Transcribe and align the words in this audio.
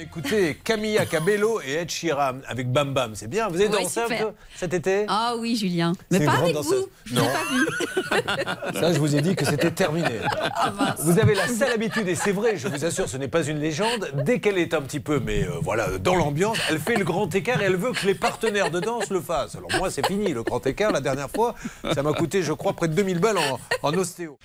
Écoutez, 0.00 0.56
Camilla 0.62 1.06
Cabello 1.06 1.60
et 1.60 1.72
Ed 1.72 1.90
Sheeran 1.90 2.34
avec 2.46 2.70
Bam 2.70 2.94
Bam, 2.94 3.16
c'est 3.16 3.26
bien. 3.26 3.48
Vous 3.48 3.56
avez 3.56 3.66
Ouais, 3.66 3.82
dansé 3.82 3.98
un 4.00 4.06
peu 4.06 4.32
cet 4.54 4.72
été? 4.72 5.04
Ah 5.08 5.34
oui, 5.36 5.56
Julien. 5.56 5.92
Mais 6.12 6.24
pas 6.24 6.36
vous. 6.36 6.88
Non. 7.12 7.24
pas 7.24 7.42
vu. 7.50 8.74
Ça, 8.80 8.92
je 8.92 8.98
vous 9.00 9.16
ai 9.16 9.20
dit 9.22 9.34
que 9.34 9.44
c'était 9.44 9.72
terminé. 9.72 10.20
Ah, 10.54 10.94
vous 11.00 11.18
avez 11.18 11.34
la 11.34 11.48
sale 11.48 11.72
habitude, 11.72 12.06
et 12.06 12.14
c'est 12.14 12.30
vrai, 12.30 12.56
je 12.56 12.68
vous 12.68 12.84
assure, 12.84 13.08
ce 13.08 13.16
n'est 13.16 13.26
pas 13.26 13.42
une 13.42 13.58
légende. 13.58 14.08
Dès 14.24 14.38
qu'elle 14.38 14.58
est 14.58 14.72
un 14.72 14.82
petit 14.82 15.00
peu, 15.00 15.18
mais 15.18 15.42
euh, 15.42 15.58
voilà, 15.62 15.98
dans 15.98 16.14
l'ambiance, 16.14 16.58
elle 16.70 16.78
fait 16.78 16.94
le 16.96 17.04
grand 17.04 17.34
écart 17.34 17.60
et 17.60 17.64
elle 17.64 17.76
veut 17.76 17.90
que 17.92 18.06
les 18.06 18.14
partenaires 18.14 18.70
de 18.70 18.78
danse 18.78 19.10
le 19.10 19.20
fassent. 19.20 19.56
Alors 19.56 19.70
moi, 19.78 19.90
c'est 19.90 20.06
fini, 20.06 20.32
le 20.32 20.44
grand 20.44 20.64
écart. 20.64 20.92
La 20.92 21.00
dernière 21.00 21.30
fois, 21.30 21.56
ça 21.92 22.04
m'a 22.04 22.12
coûté, 22.12 22.42
je 22.44 22.52
crois, 22.52 22.72
près 22.72 22.86
de 22.86 22.94
2000 22.94 23.18
balles 23.18 23.38
en 23.82 23.92
ostéo. 23.94 24.38